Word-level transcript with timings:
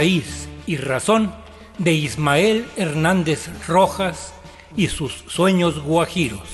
raíz 0.00 0.48
y 0.66 0.78
razón 0.78 1.30
de 1.76 1.92
Ismael 1.92 2.64
Hernández 2.78 3.50
Rojas 3.68 4.32
y 4.74 4.86
sus 4.86 5.12
sueños 5.26 5.78
guajiros. 5.78 6.48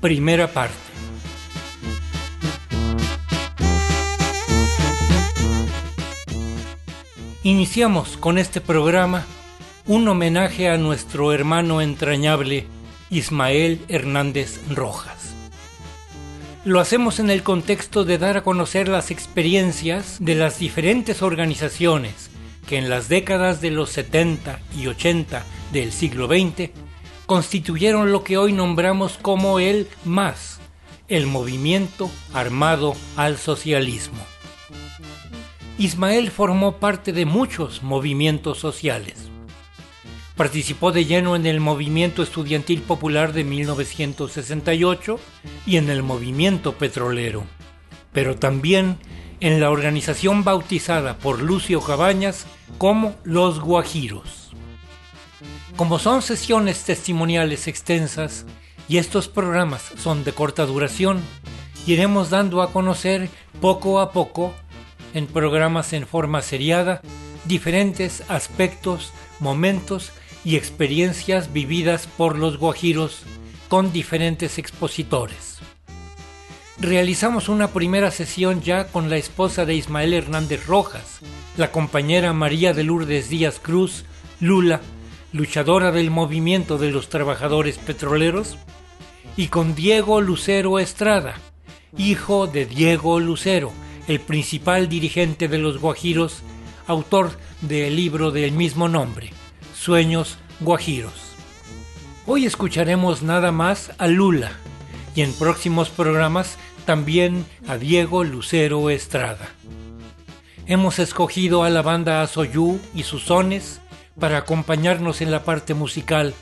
Primera 0.00 0.46
parte. 0.46 0.76
Iniciamos 7.42 8.16
con 8.16 8.38
este 8.38 8.60
programa 8.60 9.26
un 9.86 10.06
homenaje 10.06 10.68
a 10.68 10.78
nuestro 10.78 11.32
hermano 11.32 11.80
entrañable 11.80 12.66
Ismael 13.10 13.80
Hernández 13.88 14.60
Rojas. 14.70 15.34
Lo 16.64 16.78
hacemos 16.78 17.18
en 17.18 17.30
el 17.30 17.42
contexto 17.42 18.04
de 18.04 18.18
dar 18.18 18.36
a 18.36 18.44
conocer 18.44 18.86
las 18.86 19.10
experiencias 19.10 20.18
de 20.20 20.36
las 20.36 20.60
diferentes 20.60 21.22
organizaciones 21.22 22.30
que 22.66 22.78
en 22.78 22.88
las 22.88 23.08
décadas 23.08 23.60
de 23.60 23.70
los 23.70 23.90
70 23.90 24.60
y 24.76 24.86
80 24.86 25.44
del 25.72 25.92
siglo 25.92 26.26
XX 26.26 26.70
constituyeron 27.26 28.12
lo 28.12 28.24
que 28.24 28.36
hoy 28.36 28.52
nombramos 28.52 29.18
como 29.20 29.58
el 29.58 29.88
MAS, 30.04 30.60
el 31.08 31.26
Movimiento 31.26 32.10
Armado 32.32 32.94
al 33.16 33.38
Socialismo. 33.38 34.22
Ismael 35.78 36.30
formó 36.30 36.76
parte 36.76 37.12
de 37.12 37.24
muchos 37.24 37.82
movimientos 37.82 38.58
sociales. 38.58 39.30
Participó 40.36 40.92
de 40.92 41.04
lleno 41.04 41.34
en 41.36 41.46
el 41.46 41.60
Movimiento 41.60 42.22
Estudiantil 42.22 42.82
Popular 42.82 43.32
de 43.32 43.44
1968 43.44 45.18
y 45.66 45.76
en 45.76 45.90
el 45.90 46.02
Movimiento 46.02 46.72
Petrolero, 46.74 47.44
pero 48.12 48.36
también 48.36 48.98
en 49.42 49.58
la 49.58 49.70
organización 49.72 50.44
bautizada 50.44 51.18
por 51.18 51.42
Lucio 51.42 51.80
Cabañas 51.80 52.46
como 52.78 53.16
Los 53.24 53.58
Guajiros. 53.58 54.52
Como 55.74 55.98
son 55.98 56.22
sesiones 56.22 56.84
testimoniales 56.84 57.66
extensas 57.66 58.46
y 58.88 58.98
estos 58.98 59.26
programas 59.26 59.82
son 59.98 60.22
de 60.22 60.32
corta 60.32 60.64
duración, 60.64 61.20
iremos 61.88 62.30
dando 62.30 62.62
a 62.62 62.72
conocer 62.72 63.30
poco 63.60 64.00
a 64.00 64.12
poco 64.12 64.54
en 65.12 65.26
programas 65.26 65.92
en 65.92 66.06
forma 66.06 66.40
seriada 66.40 67.02
diferentes 67.44 68.22
aspectos, 68.28 69.12
momentos 69.40 70.12
y 70.44 70.54
experiencias 70.54 71.52
vividas 71.52 72.06
por 72.06 72.38
los 72.38 72.58
guajiros 72.58 73.24
con 73.68 73.92
diferentes 73.92 74.58
expositores. 74.58 75.51
Realizamos 76.82 77.48
una 77.48 77.68
primera 77.68 78.10
sesión 78.10 78.60
ya 78.60 78.88
con 78.88 79.08
la 79.08 79.16
esposa 79.16 79.64
de 79.64 79.76
Ismael 79.76 80.14
Hernández 80.14 80.66
Rojas, 80.66 81.20
la 81.56 81.70
compañera 81.70 82.32
María 82.32 82.74
de 82.74 82.82
Lourdes 82.82 83.28
Díaz 83.28 83.60
Cruz, 83.62 84.04
Lula, 84.40 84.80
luchadora 85.32 85.92
del 85.92 86.10
movimiento 86.10 86.78
de 86.78 86.90
los 86.90 87.08
trabajadores 87.08 87.78
petroleros, 87.78 88.58
y 89.36 89.46
con 89.46 89.76
Diego 89.76 90.20
Lucero 90.20 90.80
Estrada, 90.80 91.36
hijo 91.96 92.48
de 92.48 92.66
Diego 92.66 93.20
Lucero, 93.20 93.70
el 94.08 94.18
principal 94.18 94.88
dirigente 94.88 95.46
de 95.46 95.58
los 95.58 95.78
Guajiros, 95.78 96.42
autor 96.88 97.38
del 97.60 97.94
libro 97.94 98.32
del 98.32 98.50
mismo 98.50 98.88
nombre, 98.88 99.30
Sueños 99.72 100.36
Guajiros. 100.58 101.36
Hoy 102.26 102.44
escucharemos 102.44 103.22
nada 103.22 103.52
más 103.52 103.92
a 103.98 104.08
Lula 104.08 104.50
y 105.14 105.22
en 105.22 105.32
próximos 105.34 105.90
programas 105.90 106.56
también 106.82 107.46
a 107.68 107.76
Diego 107.76 108.24
Lucero 108.24 108.90
Estrada. 108.90 109.48
Hemos 110.66 110.98
escogido 110.98 111.64
a 111.64 111.70
la 111.70 111.82
banda 111.82 112.22
Azoyú 112.22 112.80
y 112.94 113.02
sus 113.02 113.24
sones 113.24 113.80
para 114.18 114.38
acompañarnos 114.38 115.20
en 115.20 115.30
la 115.30 115.44
parte 115.44 115.74
musical, 115.74 116.34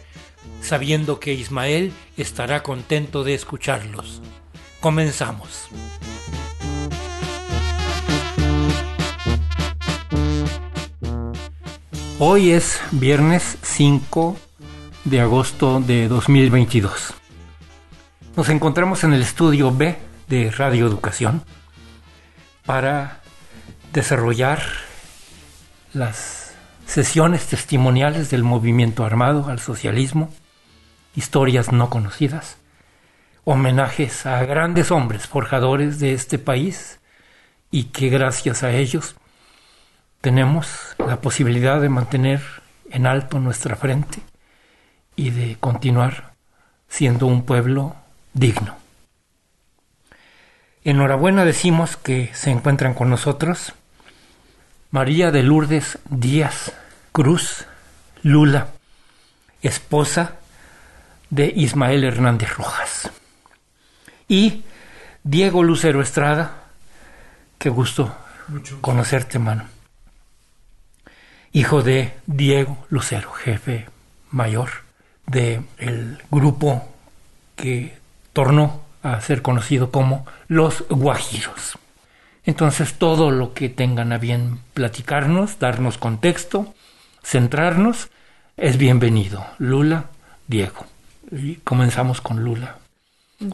sabiendo 0.61 1.21
que 1.21 1.33
Ismael 1.33 1.93
estará 2.17 2.62
contento 2.62 3.25
de 3.25 3.34
escucharlos. 3.34 4.21
Comenzamos. 4.81 5.69
Hoy 12.19 12.51
es 12.51 12.81
viernes 12.91 13.57
5 13.62 14.37
de 15.05 15.21
agosto 15.21 15.81
de 15.81 16.09
2022. 16.09 17.15
Nos 18.37 18.49
encontramos 18.51 19.05
en 19.05 19.15
el 19.15 19.22
estudio 19.22 19.75
B 19.75 20.09
de 20.31 20.51
Radio 20.53 20.87
Educación 20.87 21.43
para 22.65 23.21
desarrollar 23.93 24.63
las 25.93 26.55
sesiones 26.87 27.47
testimoniales 27.49 28.31
del 28.31 28.45
movimiento 28.45 29.05
armado 29.05 29.49
al 29.49 29.59
socialismo, 29.59 30.33
historias 31.17 31.73
no 31.73 31.91
conocidas, 31.91 32.59
homenajes 33.43 34.25
a 34.25 34.45
grandes 34.45 34.93
hombres 34.93 35.27
forjadores 35.27 35.99
de 35.99 36.15
este 36.15 36.39
país 36.39 37.01
y 37.73 37.85
que 37.85 38.09
gracias 38.09 38.63
a 38.63 38.71
ellos 38.71 39.17
tenemos 40.21 40.95
la 40.99 41.21
posibilidad 41.21 41.81
de 41.81 41.89
mantener 41.89 42.41
en 42.89 43.09
alto 43.09 43.41
nuestra 43.41 43.75
frente 43.75 44.21
y 45.17 45.31
de 45.31 45.57
continuar 45.59 46.35
siendo 46.89 47.27
un 47.27 47.45
pueblo 47.45 47.97
digno. 48.33 48.80
Enhorabuena 50.85 51.45
decimos 51.45 51.97
que 51.97 52.31
se 52.35 52.51
encuentran 52.51 52.95
con 52.95 53.11
nosotros 53.11 53.73
María 54.91 55.31
de 55.31 55.43
Lourdes 55.43 55.99
Díaz 56.09 56.73
Cruz 57.13 57.67
Lula, 58.23 58.69
esposa 59.63 60.37
de 61.31 61.53
Ismael 61.55 62.05
Hernández 62.05 62.57
Rojas. 62.57 63.11
Y 64.29 64.63
Diego 65.23 65.63
Lucero 65.63 66.03
Estrada, 66.03 66.65
qué 67.59 67.69
gusto 67.69 68.15
conocerte, 68.81 69.39
mano 69.39 69.65
hijo 71.53 71.83
de 71.83 72.15
Diego 72.27 72.77
Lucero, 72.91 73.33
jefe 73.33 73.87
mayor 74.31 74.71
del 75.27 76.19
grupo 76.31 76.89
que 77.57 77.99
tornó 78.33 78.83
a 79.03 79.21
ser 79.21 79.43
conocido 79.43 79.91
como 79.91 80.27
los 80.49 80.84
Guajiros. 80.88 81.78
Entonces 82.44 82.94
todo 82.94 83.31
lo 83.31 83.55
que 83.55 83.69
tengan 83.69 84.12
a 84.12 84.19
bien 84.19 84.61
platicarnos, 84.75 85.59
darnos 85.59 85.99
contexto, 85.99 86.75
centrarnos, 87.22 88.09
es 88.56 88.77
bienvenido. 88.77 89.47
Lula, 89.59 90.06
Diego. 90.47 90.87
Y 91.31 91.56
comenzamos 91.56 92.21
con 92.21 92.43
Lula. 92.43 92.78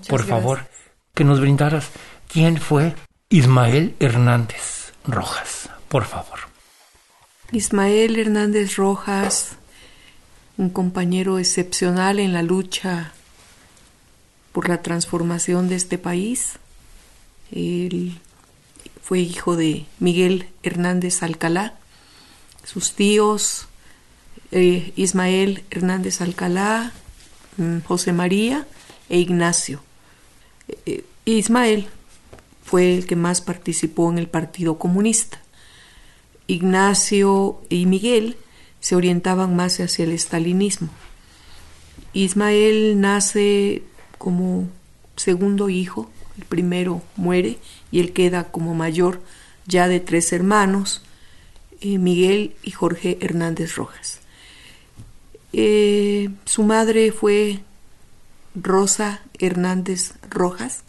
Por 0.09 0.25
favor, 0.25 0.67
que 1.15 1.25
nos 1.25 1.41
brindaras 1.41 1.91
quién 2.29 2.59
fue 2.59 2.95
Ismael 3.29 3.95
Hernández 4.01 4.93
Rojas. 5.05 5.71
Por 5.89 6.05
favor. 6.05 6.41
Ismael 7.53 8.19
Hernández 8.19 8.77
Rojas, 8.77 9.57
un 10.57 10.71
compañero 10.71 11.39
excepcional 11.39 12.19
en 12.19 12.33
la 12.33 12.43
lucha 12.43 13.13
por 14.57 14.71
la 14.71 14.81
transformación 14.81 15.69
de 15.69 15.75
este 15.75 15.99
país. 15.99 16.53
Él 17.53 18.19
fue 19.03 19.19
hijo 19.19 19.55
de 19.55 19.85
Miguel 19.99 20.49
Hernández 20.63 21.23
Alcalá. 21.23 21.75
Sus 22.65 22.95
tíos, 22.95 23.67
eh, 24.53 24.95
Ismael 24.97 25.63
Hernández 25.71 26.23
Alcalá, 26.23 26.95
mm, 27.59 27.81
José 27.81 28.15
María 28.15 28.67
e 29.11 29.19
Ignacio. 29.19 29.83
Eh, 30.69 30.79
eh, 30.87 31.05
Ismael 31.27 31.89
fue 32.65 32.97
el 32.97 33.07
que 33.07 33.15
más 33.15 33.43
participó 33.43 34.11
en 34.11 34.17
el 34.17 34.27
Partido 34.27 34.79
Comunista. 34.79 35.39
Ignacio 36.47 37.61
y 37.69 37.85
Miguel 37.85 38.39
se 38.81 38.97
orientaban 38.97 39.55
más 39.55 39.79
hacia 39.81 40.07
el 40.07 40.13
estalinismo. 40.13 40.89
Ismael 42.15 42.99
nace 43.03 43.83
como 44.19 44.69
segundo 45.17 45.69
hijo, 45.69 46.11
el 46.39 46.45
primero 46.45 47.03
muere 47.17 47.59
y 47.91 48.01
él 48.01 48.13
queda 48.13 48.45
como 48.45 48.75
mayor 48.75 49.21
ya 49.67 49.89
de 49.89 50.01
tres 50.01 50.33
hermanos, 50.33 51.03
eh, 51.81 51.99
Miguel 51.99 52.55
y 52.63 52.71
Jorge 52.71 53.19
Hernández 53.21 53.77
Rojas. 53.77 54.21
Eh, 55.53 56.31
su 56.45 56.63
madre 56.63 57.13
fue 57.13 57.61
Rosa 58.55 59.23
Hernández 59.39 60.15
Rojas, 60.31 60.83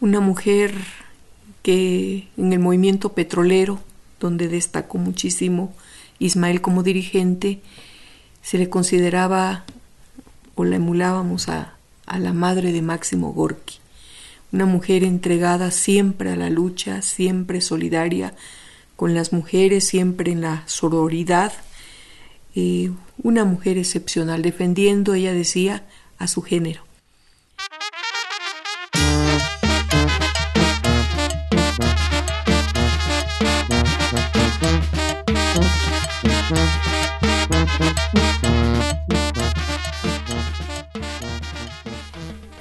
una 0.00 0.20
mujer 0.20 0.74
que 1.62 2.28
en 2.36 2.52
el 2.52 2.58
movimiento 2.58 3.12
petrolero 3.12 3.80
donde 4.18 4.48
destacó 4.48 4.98
muchísimo 4.98 5.74
Ismael 6.18 6.60
como 6.60 6.82
dirigente, 6.82 7.60
se 8.42 8.58
le 8.58 8.68
consideraba 8.68 9.64
o 10.54 10.64
la 10.64 10.76
emulábamos 10.76 11.48
a, 11.48 11.76
a 12.06 12.18
la 12.18 12.32
madre 12.32 12.72
de 12.72 12.82
Máximo 12.82 13.32
Gorki, 13.32 13.78
una 14.52 14.66
mujer 14.66 15.02
entregada 15.02 15.70
siempre 15.70 16.30
a 16.30 16.36
la 16.36 16.50
lucha, 16.50 17.00
siempre 17.02 17.60
solidaria 17.60 18.34
con 18.96 19.14
las 19.14 19.32
mujeres, 19.32 19.86
siempre 19.86 20.30
en 20.30 20.42
la 20.42 20.62
sororidad. 20.66 21.52
Eh, 22.54 22.90
una 23.22 23.44
mujer 23.44 23.78
excepcional, 23.78 24.42
defendiendo, 24.42 25.14
ella 25.14 25.32
decía, 25.32 25.86
a 26.18 26.28
su 26.28 26.42
género. 26.42 26.82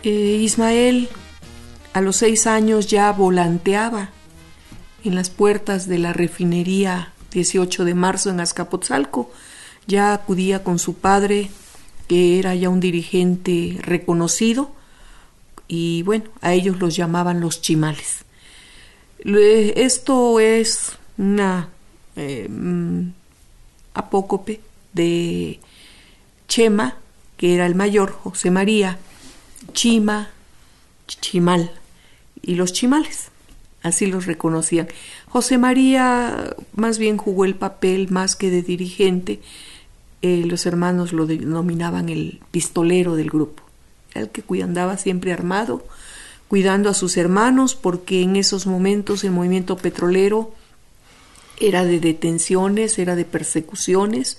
Eh, 0.04 0.40
Ismael 0.42 1.10
a 1.94 2.02
los 2.02 2.16
seis 2.16 2.48
años 2.48 2.88
ya 2.88 3.12
volanteaba 3.12 4.10
en 5.04 5.14
las 5.16 5.30
puertas 5.30 5.88
de 5.88 6.00
la 6.00 6.12
refinería 6.12 7.14
18 7.32 7.86
de 7.86 7.94
marzo 7.94 8.30
en 8.30 8.40
Azcapotzalco. 8.40 9.32
Ya 9.88 10.14
acudía 10.14 10.64
con 10.64 10.80
su 10.80 10.96
padre, 10.96 11.52
que 12.08 12.40
era 12.40 12.56
ya 12.56 12.70
un 12.70 12.80
dirigente 12.80 13.78
reconocido, 13.82 14.72
y 15.68 16.04
bueno, 16.04 16.26
a 16.42 16.54
ellos 16.54 16.80
los 16.80 16.96
llamaban 16.96 17.40
los 17.40 17.62
chimales. 17.62 18.26
Esto 19.24 20.40
es 20.40 20.94
una 21.18 21.70
eh, 22.16 22.48
mm, 22.50 23.10
apócope 23.94 24.62
de 24.94 25.60
Chema, 26.48 26.98
que 27.38 27.56
era 27.56 27.66
el 27.66 27.76
mayor, 27.76 28.12
José 28.12 28.52
María, 28.52 28.98
Chima, 29.74 30.30
Chimal 31.08 31.72
y 32.42 32.56
los 32.56 32.74
chimales. 32.74 33.30
Así 33.84 34.06
los 34.06 34.26
reconocían. 34.26 34.88
José 35.28 35.58
María 35.58 36.56
más 36.74 37.00
bien 37.00 37.18
jugó 37.18 37.46
el 37.46 37.56
papel 37.56 38.10
más 38.12 38.36
que 38.36 38.52
de 38.52 38.62
dirigente. 38.62 39.42
Eh, 40.22 40.44
los 40.46 40.66
hermanos 40.66 41.14
lo 41.14 41.26
denominaban 41.26 42.10
el 42.10 42.42
pistolero 42.52 43.16
del 43.16 43.30
grupo. 43.30 43.64
el 44.14 44.30
que 44.30 44.44
andaba 44.62 44.98
siempre 44.98 45.32
armado, 45.32 45.86
cuidando 46.48 46.90
a 46.90 46.94
sus 46.94 47.16
hermanos, 47.16 47.76
porque 47.76 48.22
en 48.22 48.36
esos 48.36 48.68
momentos 48.68 49.24
el 49.24 49.32
movimiento 49.32 49.78
petrolero 49.78 50.54
era 51.58 51.86
de 51.86 52.00
detenciones, 52.00 53.00
era 53.00 53.16
de 53.16 53.24
persecuciones 53.24 54.38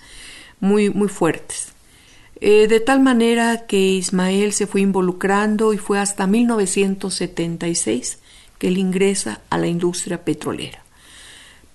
muy, 0.61 0.91
muy 0.91 1.09
fuertes. 1.09 1.72
Eh, 2.45 2.67
de 2.67 2.81
tal 2.81 2.99
manera 2.99 3.69
que 3.69 3.79
Ismael 3.79 4.53
se 4.53 4.67
fue 4.67 4.81
involucrando 4.81 5.73
y 5.73 5.79
fue 5.79 6.01
hasta 6.01 6.27
1976 6.27 8.19
que 8.59 8.67
él 8.67 8.79
ingresa 8.79 9.43
a 9.49 9.59
la 9.59 9.69
industria 9.69 10.25
petrolera. 10.25 10.83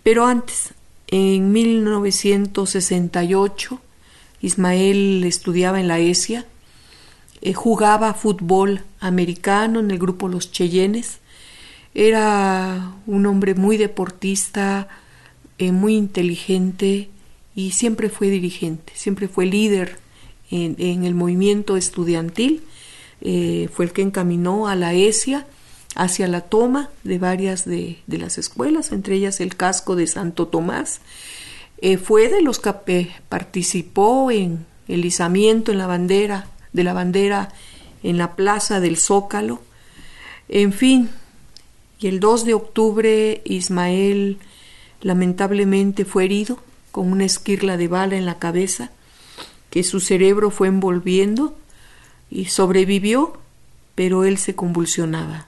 Pero 0.03 0.25
antes, 0.25 0.73
en 1.07 1.53
1968, 1.53 3.79
Ismael 4.41 5.23
estudiaba 5.23 5.79
en 5.79 5.87
la 5.87 5.99
ESIA, 5.99 6.45
eh, 7.39 7.53
jugaba 7.53 8.13
fútbol 8.13 8.83
americano 8.99 9.79
en 9.79 9.89
el 9.89 9.99
grupo 9.99 10.27
Los 10.27 10.51
Cheyennes, 10.51 11.19
era 11.93 12.91
un 13.05 13.25
hombre 13.25 13.55
muy 13.55 13.77
deportista, 13.77 14.89
eh, 15.59 15.71
muy 15.71 15.95
inteligente 15.95 17.07
y 17.55 17.71
siempre 17.71 18.09
fue 18.09 18.27
dirigente, 18.27 18.91
siempre 18.97 19.29
fue 19.29 19.45
líder 19.45 20.05
en, 20.49 21.03
el 21.03 21.15
movimiento 21.15 21.77
estudiantil, 21.77 22.63
eh, 23.21 23.69
fue 23.73 23.85
el 23.85 23.91
que 23.91 24.01
encaminó 24.01 24.67
a 24.67 24.75
la 24.75 24.93
ESIA 24.93 25.47
hacia 25.95 26.27
la 26.27 26.41
toma 26.41 26.89
de 27.03 27.17
varias 27.17 27.65
de, 27.65 27.97
las 28.07 28.37
escuelas, 28.37 28.91
entre 28.91 29.15
ellas 29.15 29.39
el 29.39 29.55
casco 29.55 29.95
de 29.95 30.07
Santo 30.07 30.47
Tomás. 30.47 31.01
Eh, 31.79 31.97
fue 31.97 32.29
de 32.29 32.41
los 32.41 32.59
que 32.59 33.11
participó 33.29 34.31
en 34.31 34.65
el 34.87 35.05
izamiento 35.05 35.71
en 35.71 35.77
la 35.77 35.87
bandera, 35.87 36.47
de 36.73 36.83
la 36.83 36.93
bandera 36.93 37.49
en 38.03 38.17
la 38.17 38.35
plaza 38.35 38.79
del 38.79 38.97
Zócalo. 38.97 39.61
En 40.49 40.71
fin, 40.71 41.09
y 41.99 42.07
el 42.07 42.19
2 42.19 42.45
de 42.45 42.53
octubre 42.53 43.41
Ismael 43.45 44.37
lamentablemente 45.01 46.05
fue 46.05 46.25
herido 46.25 46.59
con 46.91 47.11
una 47.11 47.25
esquirla 47.25 47.77
de 47.77 47.87
bala 47.87 48.15
en 48.15 48.25
la 48.25 48.39
cabeza 48.39 48.91
que 49.69 49.83
su 49.83 49.99
cerebro 49.99 50.49
fue 50.51 50.67
envolviendo 50.67 51.57
y 52.29 52.45
sobrevivió, 52.45 53.33
pero 53.95 54.23
él 54.23 54.37
se 54.37 54.55
convulsionaba. 54.55 55.47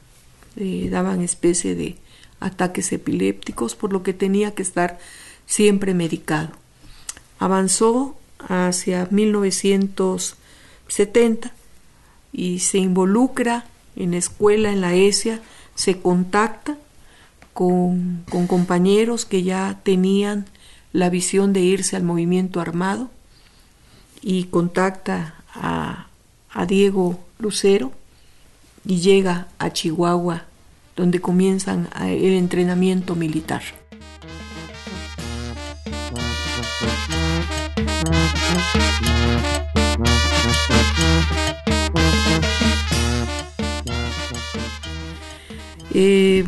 daban 0.56 1.22
especie 1.22 1.76
de 1.76 1.96
ataques 2.40 2.92
epilépticos, 2.92 3.76
por 3.76 3.94
lo 3.94 4.02
que 4.04 4.14
tenía 4.14 4.56
que 4.56 4.64
estar 4.64 5.00
siempre 5.46 5.94
medicado. 5.94 6.50
Avanzó 7.38 8.18
hacia 8.48 9.08
1970 9.10 11.54
y 12.32 12.60
se 12.60 12.78
involucra 12.78 13.66
en 13.96 14.14
escuela, 14.14 14.72
en 14.72 14.82
la 14.82 14.94
ESIA, 14.96 15.42
se 15.76 16.00
contacta 16.00 16.78
con, 17.54 18.24
con 18.30 18.46
compañeros 18.48 19.26
que 19.26 19.44
ya 19.44 19.80
tenían 19.84 20.46
la 20.94 21.10
visión 21.10 21.52
de 21.54 21.62
irse 21.62 21.96
al 21.96 22.04
movimiento 22.04 22.62
armado 22.62 23.10
y 24.22 24.46
contacta 24.46 25.36
a, 25.54 26.06
Diego 26.68 27.20
Lucero 27.38 27.94
y 28.86 29.00
llega 29.00 29.48
a 29.60 29.72
Chihuahua, 29.72 30.44
donde 30.96 31.22
comienzan 31.22 31.88
el 32.02 32.34
entrenamiento 32.34 33.16
militar. 33.16 33.62
Eh, 45.94 46.46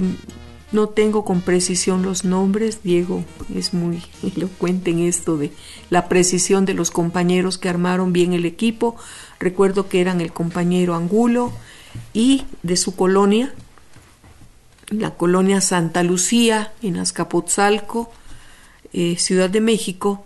no 0.72 0.88
tengo 0.88 1.26
con 1.26 1.42
precisión 1.42 2.02
los 2.02 2.24
nombres, 2.24 2.84
Diego 2.84 3.24
es 3.54 3.74
muy 3.74 4.02
elocuente 4.36 4.92
en 4.92 5.00
esto 5.00 5.38
de 5.38 5.52
la 5.90 6.08
precisión 6.08 6.66
de 6.66 6.74
los 6.74 6.92
compañeros 6.92 7.58
que 7.58 7.70
armaron 7.70 8.14
bien 8.14 8.34
el 8.34 8.46
equipo. 8.46 8.96
Recuerdo 9.40 9.90
que 9.90 10.02
eran 10.02 10.22
el 10.22 10.32
compañero 10.32 10.96
Angulo 10.96 11.52
y 12.14 12.46
de 12.64 12.78
su 12.78 12.96
colonia, 12.96 13.54
la 14.90 15.12
colonia 15.12 15.62
Santa 15.62 16.04
Lucía 16.04 16.74
en 16.82 16.98
Azcapotzalco, 16.98 18.12
eh, 18.94 19.18
Ciudad 19.18 19.50
de 19.50 19.62
México, 19.62 20.24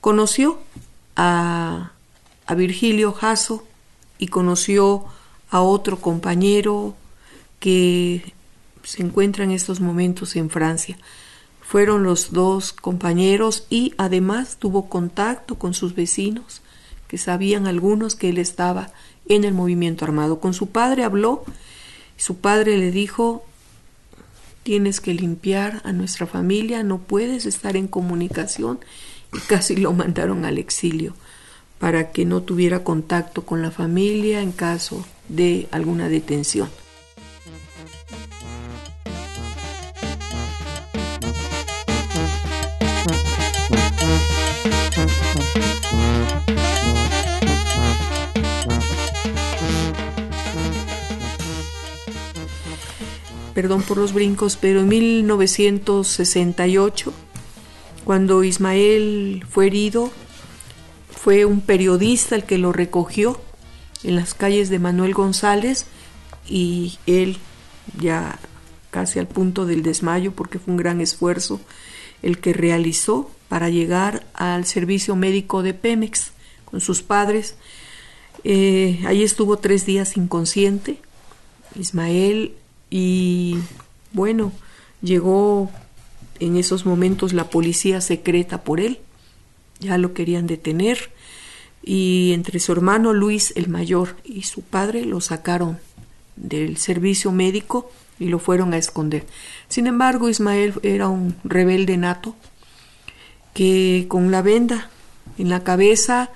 conoció 0.00 0.58
a, 1.16 1.92
a 2.46 2.54
Virgilio 2.54 3.12
Jasso 3.12 3.64
y 4.18 4.28
conoció 4.28 5.04
a 5.50 5.60
otro 5.60 6.00
compañero 6.00 6.94
que 7.60 8.33
se 8.84 9.02
encuentra 9.02 9.44
en 9.44 9.50
estos 9.50 9.80
momentos 9.80 10.36
en 10.36 10.50
Francia. 10.50 10.96
Fueron 11.60 12.02
los 12.02 12.32
dos 12.32 12.72
compañeros 12.72 13.66
y 13.70 13.94
además 13.96 14.58
tuvo 14.58 14.88
contacto 14.88 15.56
con 15.56 15.74
sus 15.74 15.94
vecinos, 15.94 16.60
que 17.08 17.18
sabían 17.18 17.66
algunos 17.66 18.14
que 18.16 18.28
él 18.28 18.38
estaba 18.38 18.92
en 19.26 19.44
el 19.44 19.54
movimiento 19.54 20.04
armado. 20.04 20.40
Con 20.40 20.54
su 20.54 20.68
padre 20.68 21.04
habló, 21.04 21.44
su 22.16 22.36
padre 22.36 22.76
le 22.76 22.90
dijo, 22.90 23.44
tienes 24.62 25.00
que 25.00 25.14
limpiar 25.14 25.80
a 25.84 25.92
nuestra 25.92 26.26
familia, 26.26 26.82
no 26.82 26.98
puedes 26.98 27.46
estar 27.46 27.76
en 27.76 27.88
comunicación 27.88 28.78
y 29.32 29.38
casi 29.40 29.76
lo 29.76 29.92
mandaron 29.92 30.44
al 30.44 30.58
exilio 30.58 31.14
para 31.78 32.12
que 32.12 32.24
no 32.24 32.42
tuviera 32.42 32.84
contacto 32.84 33.44
con 33.44 33.60
la 33.60 33.70
familia 33.70 34.40
en 34.40 34.52
caso 34.52 35.04
de 35.28 35.68
alguna 35.70 36.08
detención. 36.08 36.68
Perdón 53.54 53.82
por 53.82 53.98
los 53.98 54.12
brincos, 54.12 54.58
pero 54.60 54.80
en 54.80 54.88
1968, 54.88 57.12
cuando 58.04 58.42
Ismael 58.44 59.44
fue 59.48 59.68
herido, 59.68 60.10
fue 61.10 61.44
un 61.44 61.60
periodista 61.60 62.34
el 62.34 62.44
que 62.44 62.58
lo 62.58 62.72
recogió 62.72 63.40
en 64.02 64.16
las 64.16 64.34
calles 64.34 64.68
de 64.68 64.78
Manuel 64.78 65.14
González 65.14 65.86
y 66.46 66.98
él 67.06 67.38
ya 67.98 68.38
casi 68.90 69.18
al 69.18 69.26
punto 69.26 69.66
del 69.66 69.82
desmayo 69.82 70.32
porque 70.32 70.58
fue 70.58 70.72
un 70.72 70.78
gran 70.78 71.00
esfuerzo 71.00 71.60
el 72.22 72.38
que 72.38 72.52
realizó 72.52 73.30
para 73.48 73.70
llegar 73.70 74.26
al 74.34 74.66
servicio 74.66 75.16
médico 75.16 75.62
de 75.62 75.74
Pemex 75.74 76.32
con 76.64 76.80
sus 76.80 77.02
padres. 77.02 77.56
Eh, 78.44 79.02
ahí 79.06 79.22
estuvo 79.22 79.58
tres 79.58 79.86
días 79.86 80.16
inconsciente. 80.16 80.98
Ismael 81.74 82.54
y 82.96 83.58
bueno, 84.12 84.52
llegó 85.02 85.68
en 86.38 86.56
esos 86.56 86.86
momentos 86.86 87.32
la 87.32 87.50
policía 87.50 88.00
secreta 88.00 88.62
por 88.62 88.78
él, 88.78 89.00
ya 89.80 89.98
lo 89.98 90.14
querían 90.14 90.46
detener 90.46 91.10
y 91.82 92.30
entre 92.34 92.60
su 92.60 92.70
hermano 92.70 93.12
Luis 93.12 93.52
el 93.56 93.66
mayor 93.66 94.14
y 94.22 94.42
su 94.42 94.62
padre 94.62 95.04
lo 95.06 95.20
sacaron 95.20 95.80
del 96.36 96.76
servicio 96.76 97.32
médico 97.32 97.90
y 98.20 98.26
lo 98.26 98.38
fueron 98.38 98.72
a 98.74 98.78
esconder. 98.78 99.26
Sin 99.66 99.88
embargo, 99.88 100.28
Ismael 100.28 100.74
era 100.84 101.08
un 101.08 101.34
rebelde 101.42 101.96
nato 101.96 102.36
que 103.54 104.06
con 104.06 104.30
la 104.30 104.40
venda 104.40 104.88
en 105.36 105.48
la 105.48 105.64
cabeza 105.64 106.30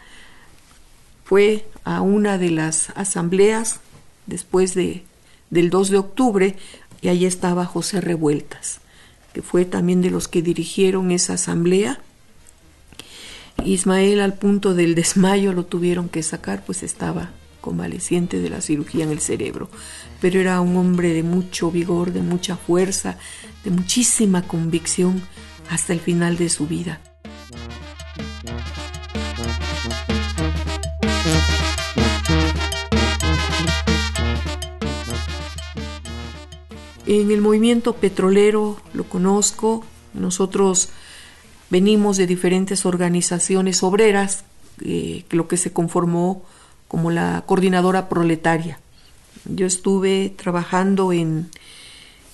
fue 1.23 1.69
a 1.85 2.01
una 2.01 2.37
de 2.37 2.51
las 2.51 2.91
asambleas 2.97 3.79
después 4.27 4.75
de, 4.75 5.05
del 5.51 5.71
2 5.71 5.91
de 5.91 5.99
octubre 5.99 6.57
y 7.01 7.09
allí 7.09 7.27
estaba 7.27 7.65
José 7.65 8.01
Revueltas, 8.01 8.81
que 9.33 9.43
fue 9.43 9.65
también 9.65 10.03
de 10.03 10.11
los 10.11 10.29
que 10.29 10.43
dirigieron 10.43 11.11
esa 11.11 11.35
asamblea 11.35 12.01
Ismael 13.65 14.21
al 14.21 14.35
punto 14.35 14.75
del 14.75 14.95
desmayo 14.95 15.53
lo 15.53 15.65
tuvieron 15.65 16.09
que 16.09 16.23
sacar, 16.23 16.65
pues 16.65 16.83
estaba 16.83 17.31
convaleciente 17.61 18.41
de 18.41 18.51
la 18.51 18.61
cirugía 18.61 19.05
en 19.05 19.11
el 19.11 19.21
cerebro, 19.21 19.69
pero 20.21 20.41
era 20.41 20.61
un 20.61 20.77
hombre 20.77 21.13
de 21.13 21.23
mucho 21.23 21.71
vigor, 21.71 22.13
de 22.13 22.23
mucha 22.23 22.57
fuerza, 22.57 23.19
de 23.65 23.71
muchísima 23.71 24.43
convicción 24.43 25.21
hasta 25.69 25.93
el 25.93 26.01
final 26.01 26.39
de 26.39 26.49
su 26.49 26.67
vida. 26.67 27.01
En 37.09 37.33
el 37.33 37.41
movimiento 37.41 37.95
petrolero 37.95 38.77
lo 38.93 39.05
conozco, 39.05 39.85
nosotros 40.15 40.91
Venimos 41.71 42.17
de 42.17 42.27
diferentes 42.27 42.87
organizaciones 42.87 43.83
obreras, 43.83 44.45
eh, 44.83 45.25
lo 45.31 45.49
que 45.49 45.59
se 45.59 45.73
conformó 45.73 46.43
como 46.87 47.11
la 47.11 47.45
coordinadora 47.47 48.09
proletaria. 48.09 48.81
Yo 49.45 49.67
estuve 49.67 50.33
trabajando 50.35 51.13
en 51.13 51.51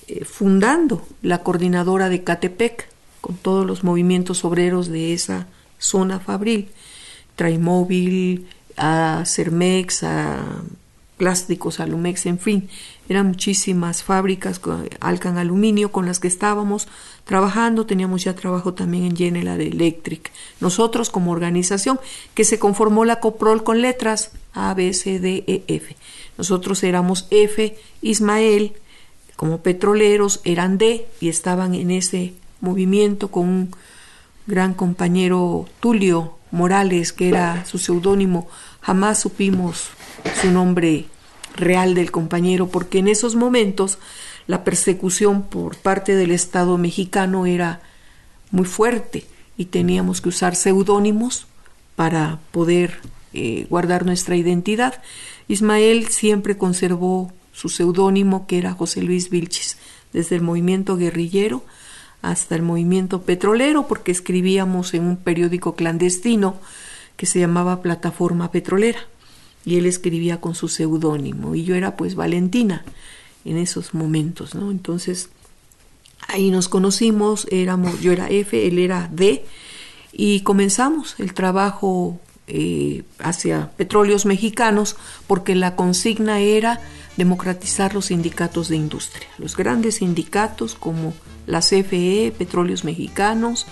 eh, 0.07 0.25
fundando 0.25 1.05
la 1.21 1.43
coordinadora 1.43 2.09
de 2.09 2.23
Catepec 2.23 2.89
con 3.21 3.37
todos 3.37 3.67
los 3.67 3.83
movimientos 3.83 4.45
obreros 4.45 4.89
de 4.89 5.15
esa 5.15 5.49
zona 5.79 6.21
fabril, 6.21 6.69
Traimóvil, 7.35 8.47
a 8.77 9.25
Cermex, 9.27 10.05
a 10.05 10.63
Plásticos, 11.25 11.81
Alumex, 11.81 12.27
en 12.27 12.39
fin, 12.39 12.69
eran 13.09 13.29
muchísimas 13.29 14.03
fábricas, 14.03 14.61
Alcan 15.01 15.39
Aluminio, 15.39 15.91
con 15.91 16.05
las 16.05 16.21
que 16.21 16.29
estábamos 16.29 16.87
trabajando. 17.25 17.87
Teníamos 17.87 18.25
ya 18.25 18.35
trabajo 18.35 18.75
también 18.75 19.05
en 19.05 19.17
General 19.17 19.59
Electric. 19.59 20.31
Nosotros, 20.61 21.09
como 21.09 21.33
organización, 21.33 21.99
que 22.35 22.45
se 22.45 22.59
conformó 22.59 23.07
la 23.07 23.21
COPROL 23.21 23.65
con 23.65 23.81
letras 23.81 24.33
A, 24.53 24.75
B, 24.75 24.93
C, 24.93 25.19
D, 25.19 25.45
E, 25.47 25.63
F. 25.67 25.97
Nosotros 26.37 26.85
éramos 26.85 27.27
F, 27.31 27.75
Ismael, 28.03 28.75
como 29.35 29.63
petroleros, 29.63 30.43
eran 30.45 30.77
D 30.77 31.07
y 31.23 31.31
estaban 31.31 31.75
en 31.75 31.91
ese 31.91 32.35
movimiento 32.61 33.29
con 33.29 33.49
un 33.49 33.71
gran 34.47 34.75
compañero 34.75 35.67
Tulio 35.81 36.35
Morales, 36.51 37.15
que 37.15 37.31
era 37.31 37.65
su 37.65 37.79
seudónimo. 37.79 38.47
Jamás 38.83 39.21
supimos 39.21 39.89
su 40.43 40.51
nombre 40.51 41.07
real 41.57 41.95
del 41.95 42.11
compañero, 42.11 42.69
porque 42.69 42.99
en 42.99 43.09
esos 43.09 43.37
momentos 43.37 43.99
la 44.47 44.65
persecución 44.65 45.43
por 45.43 45.77
parte 45.77 46.15
del 46.15 46.31
Estado 46.31 46.77
mexicano 46.79 47.47
era 47.47 47.81
muy 48.51 48.67
fuerte 48.67 49.27
y 49.57 49.67
teníamos 49.67 50.21
que 50.21 50.29
usar 50.29 50.57
seudónimos 50.57 51.47
para 51.97 52.41
poder 52.51 52.99
eh, 53.33 53.67
guardar 53.71 54.05
nuestra 54.05 54.37
identidad. 54.37 55.03
Ismael 55.49 56.09
siempre 56.09 56.59
conservó 56.59 57.33
su 57.53 57.69
seudónimo 57.69 58.47
que 58.47 58.59
era 58.59 58.73
José 58.73 59.03
Luis 59.03 59.31
Vilchis, 59.31 59.79
desde 60.13 60.37
el 60.37 60.43
movimiento 60.43 60.97
guerrillero 60.97 61.65
hasta 62.23 62.55
el 62.55 62.63
movimiento 62.63 63.23
petrolero, 63.23 63.87
porque 63.87 64.13
escribíamos 64.13 64.95
en 64.95 65.05
un 65.05 65.17
periódico 65.17 65.75
clandestino 65.75 66.57
que 67.17 67.27
se 67.27 67.39
llamaba 67.39 67.83
Plataforma 67.83 68.51
Petrolera 68.51 69.01
y 69.65 69.77
él 69.77 69.87
escribía 69.87 70.41
con 70.41 70.55
su 70.55 70.69
seudónimo 70.69 71.55
y 71.55 71.65
yo 71.65 71.75
era 71.75 71.97
pues 71.97 72.15
Valentina 72.15 72.85
en 73.45 73.57
esos 73.57 73.95
momentos, 73.95 74.55
¿no? 74.55 74.71
Entonces 74.71 75.31
ahí 76.29 76.51
nos 76.51 76.69
conocimos, 76.69 77.47
éramos, 77.51 78.01
yo 78.01 78.13
era 78.13 78.29
F, 78.29 78.67
él 78.67 78.79
era 78.79 79.09
D 79.13 79.45
y 80.13 80.41
comenzamos 80.41 81.17
el 81.19 81.35
trabajo 81.35 82.21
eh, 82.47 83.03
hacia 83.19 83.71
petróleos 83.77 84.27
mexicanos 84.27 84.97
porque 85.27 85.55
la 85.55 85.77
consigna 85.77 86.41
era 86.41 86.81
democratizar 87.17 87.95
los 87.95 88.07
sindicatos 88.07 88.69
de 88.69 88.77
industria, 88.77 89.29
los 89.39 89.57
grandes 89.57 89.97
sindicatos 89.97 90.75
como 90.75 91.15
la 91.47 91.61
CFE, 91.61 92.35
Petróleos 92.37 92.85
Mexicanos, 92.85 93.67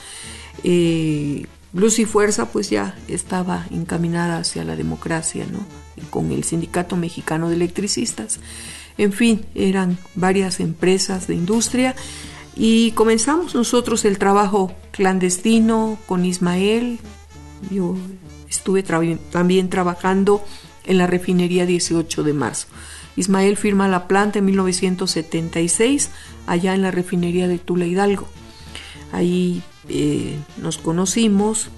eh, 0.64 1.46
Luz 1.72 1.98
y 1.98 2.04
Fuerza 2.04 2.50
pues 2.50 2.70
ya 2.70 2.96
estaba 3.08 3.66
encaminada 3.70 4.38
hacia 4.38 4.64
la 4.64 4.76
democracia, 4.76 5.46
¿no? 5.50 5.81
Con 6.10 6.32
el 6.32 6.44
Sindicato 6.44 6.96
Mexicano 6.96 7.48
de 7.48 7.56
Electricistas. 7.56 8.40
En 8.98 9.12
fin, 9.12 9.46
eran 9.54 9.98
varias 10.14 10.60
empresas 10.60 11.26
de 11.26 11.34
industria 11.34 11.94
y 12.54 12.92
comenzamos 12.92 13.54
nosotros 13.54 14.04
el 14.04 14.18
trabajo 14.18 14.74
clandestino 14.90 15.98
con 16.06 16.24
Ismael. 16.24 16.98
Yo 17.70 17.96
estuve 18.48 18.82
también 18.82 19.70
trabajando 19.70 20.44
en 20.84 20.98
la 20.98 21.06
refinería 21.06 21.64
18 21.64 22.22
de 22.22 22.32
marzo. 22.32 22.66
Ismael 23.16 23.56
firma 23.56 23.88
la 23.88 24.08
planta 24.08 24.38
en 24.38 24.46
1976 24.46 26.10
allá 26.46 26.74
en 26.74 26.82
la 26.82 26.90
refinería 26.90 27.48
de 27.48 27.58
Tula 27.58 27.86
Hidalgo. 27.86 28.28
Ahí 29.12 29.62
eh, 29.88 30.36
nos 30.58 30.78
conocimos 30.78 31.68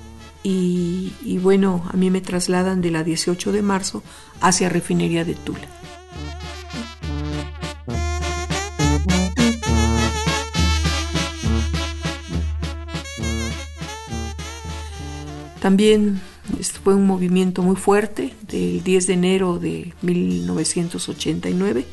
y, 0.46 1.38
bueno, 1.42 1.82
a 1.90 1.96
mí 1.96 2.10
me 2.10 2.20
trasladan 2.20 2.82
de 2.82 2.90
la 2.90 3.02
18 3.02 3.50
de 3.50 3.62
marzo 3.62 4.02
hacia 4.40 4.68
Refinería 4.68 5.24
de 5.24 5.34
Tula. 5.34 5.66
También 15.60 16.20
fue 16.82 16.94
un 16.94 17.06
movimiento 17.06 17.62
muy 17.62 17.76
fuerte 17.76 18.34
del 18.48 18.84
10 18.84 19.06
de 19.06 19.12
enero 19.14 19.58
de 19.58 19.94
1989, 20.02 21.86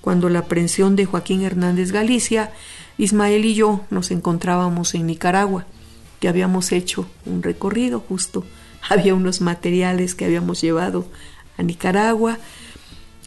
cuando 0.00 0.28
la 0.28 0.38
aprehensión 0.38 0.94
de 0.94 1.06
Joaquín 1.06 1.42
Hernández 1.42 1.90
Galicia 1.90 2.52
Ismael 2.98 3.44
y 3.44 3.54
yo 3.54 3.80
nos 3.90 4.12
encontrábamos 4.12 4.94
en 4.94 5.06
Nicaragua, 5.06 5.66
que 6.20 6.28
habíamos 6.28 6.70
hecho 6.72 7.06
un 7.26 7.42
recorrido 7.42 8.00
justo. 8.00 8.44
Había 8.88 9.14
unos 9.14 9.40
materiales 9.40 10.14
que 10.14 10.24
habíamos 10.24 10.60
llevado 10.60 11.06
a 11.58 11.62
Nicaragua 11.62 12.38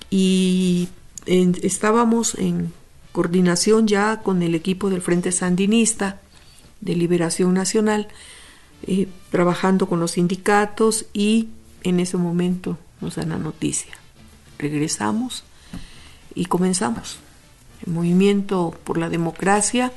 y 0.09 0.89
estábamos 1.25 2.35
en 2.35 2.73
coordinación 3.11 3.87
ya 3.87 4.21
con 4.21 4.41
el 4.41 4.55
equipo 4.55 4.89
del 4.89 5.01
Frente 5.01 5.31
Sandinista 5.31 6.21
de 6.81 6.95
Liberación 6.95 7.53
Nacional, 7.53 8.07
eh, 8.85 9.07
trabajando 9.31 9.87
con 9.87 9.99
los 9.99 10.11
sindicatos 10.11 11.05
y 11.13 11.49
en 11.83 11.99
ese 11.99 12.17
momento 12.17 12.77
nos 12.99 13.15
dan 13.15 13.29
la 13.29 13.37
noticia. 13.37 13.93
Regresamos 14.57 15.43
y 16.35 16.45
comenzamos 16.45 17.19
el 17.85 17.93
movimiento 17.93 18.73
por 18.83 18.97
la 18.97 19.09
democracia. 19.09 19.91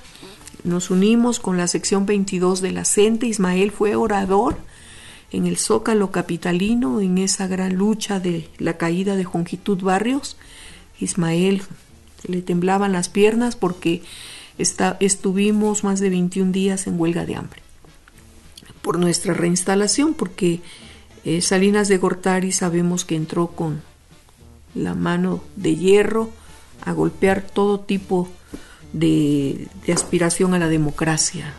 Nos 0.67 0.91
unimos 0.91 1.39
con 1.39 1.57
la 1.57 1.69
sección 1.69 2.07
22 2.07 2.61
de 2.61 2.73
la 2.73 2.85
CENTE. 2.85 3.29
Ismael 3.29 3.71
fue 3.71 3.95
orador 3.95 4.57
en 5.31 5.47
el 5.47 5.59
Zócalo 5.59 6.11
Capitalino, 6.11 7.01
en 7.01 7.19
esa 7.19 7.47
gran 7.47 7.77
lucha 7.77 8.19
de 8.19 8.51
la 8.59 8.77
caída 8.77 9.15
de 9.15 9.23
Jongitud 9.23 9.81
Barrios. 9.81 10.37
Ismael 10.99 11.63
le 12.27 12.43
temblaban 12.43 12.93
las 12.93 13.09
piernas 13.09 13.55
porque 13.55 14.03
estuvimos 14.59 15.85
más 15.85 16.01
de 16.01 16.11
21 16.11 16.51
días 16.51 16.89
en 16.89 16.99
huelga 16.99 17.25
de 17.27 17.37
hambre. 17.37 17.63
Por 18.83 18.99
nuestra 18.99 19.35
reinstalación, 19.35 20.15
porque 20.15 20.63
eh, 21.25 21.43
Salinas 21.43 21.87
de 21.87 21.99
Gortari 21.99 22.51
sabemos 22.51 23.05
que 23.05 23.15
entró 23.15 23.47
con 23.47 23.83
la 24.75 24.97
mano 24.97 25.45
de 25.55 25.77
hierro 25.77 26.31
a 26.85 26.91
golpear 26.91 27.43
todo 27.43 27.79
tipo 27.79 28.29
de, 28.99 29.69
aspiración 29.93 30.55
a 30.55 30.59
la 30.59 30.69
democracia. 30.69 31.55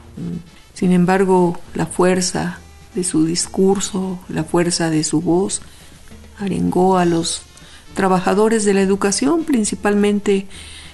Sin 0.74 0.92
embargo, 0.92 1.60
la 1.74 1.86
fuerza 1.86 2.60
de 2.96 3.04
su 3.04 3.26
discurso, 3.26 4.20
la 4.30 4.44
fuerza 4.44 4.90
de 4.90 5.04
su 5.04 5.22
voz, 5.22 5.62
arengó 6.40 6.98
a 6.98 7.06
los 7.06 7.44
trabajadores 7.94 8.66
de 8.66 8.74
la 8.74 8.82
educación, 8.82 9.44
principalmente 9.44 10.48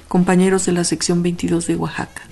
compañeros 0.07 0.65
de 0.65 0.73
la 0.73 0.83
sección 0.83 1.23
22 1.23 1.67
de 1.67 1.75
Oaxaca. 1.75 2.23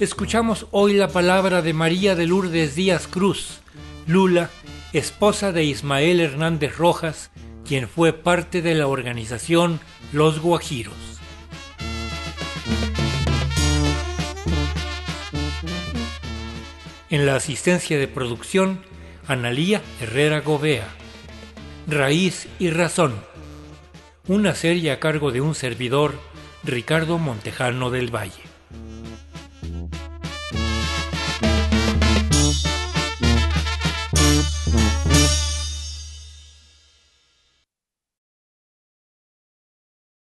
Escuchamos 0.00 0.66
hoy 0.72 0.94
la 0.94 1.08
palabra 1.08 1.62
de 1.62 1.72
María 1.72 2.14
de 2.14 2.26
Lourdes 2.26 2.74
Díaz 2.74 3.06
Cruz, 3.06 3.60
Lula, 4.06 4.50
esposa 4.92 5.52
de 5.52 5.64
Ismael 5.64 6.20
Hernández 6.20 6.76
Rojas, 6.76 7.30
quien 7.64 7.88
fue 7.88 8.12
parte 8.12 8.62
de 8.62 8.74
la 8.74 8.88
organización 8.88 9.80
Los 10.12 10.40
Guajiros. 10.40 10.94
En 17.08 17.24
la 17.24 17.36
asistencia 17.36 17.98
de 17.98 18.08
producción, 18.08 18.80
Analía 19.26 19.80
Herrera 20.00 20.40
Govea. 20.40 20.88
Raíz 21.88 22.48
y 22.58 22.70
Razón. 22.70 23.14
Una 24.28 24.54
serie 24.54 24.90
a 24.90 25.00
cargo 25.00 25.30
de 25.30 25.40
un 25.40 25.54
servidor, 25.54 26.14
Ricardo 26.64 27.18
Montejano 27.18 27.90
del 27.90 28.14
Valle. 28.14 28.45